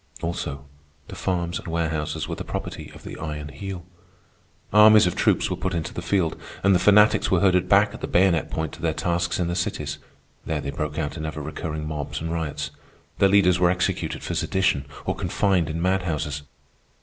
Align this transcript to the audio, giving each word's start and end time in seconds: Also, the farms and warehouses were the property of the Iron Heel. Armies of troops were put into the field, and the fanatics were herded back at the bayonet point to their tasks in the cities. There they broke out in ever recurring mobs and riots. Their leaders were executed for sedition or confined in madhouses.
Also, 0.23 0.65
the 1.09 1.15
farms 1.15 1.59
and 1.59 1.67
warehouses 1.67 2.27
were 2.27 2.33
the 2.33 2.43
property 2.43 2.91
of 2.95 3.03
the 3.03 3.19
Iron 3.19 3.49
Heel. 3.49 3.85
Armies 4.73 5.05
of 5.05 5.15
troops 5.15 5.51
were 5.51 5.55
put 5.55 5.75
into 5.75 5.93
the 5.93 6.01
field, 6.01 6.35
and 6.63 6.73
the 6.73 6.79
fanatics 6.79 7.29
were 7.29 7.39
herded 7.41 7.69
back 7.69 7.93
at 7.93 8.01
the 8.01 8.07
bayonet 8.07 8.49
point 8.49 8.71
to 8.73 8.81
their 8.81 8.95
tasks 8.95 9.39
in 9.39 9.47
the 9.47 9.53
cities. 9.55 9.99
There 10.43 10.59
they 10.59 10.71
broke 10.71 10.97
out 10.97 11.17
in 11.17 11.25
ever 11.27 11.39
recurring 11.39 11.87
mobs 11.87 12.19
and 12.19 12.31
riots. 12.33 12.71
Their 13.19 13.29
leaders 13.29 13.59
were 13.59 13.69
executed 13.69 14.23
for 14.23 14.33
sedition 14.33 14.85
or 15.05 15.13
confined 15.13 15.69
in 15.69 15.79
madhouses. 15.79 16.41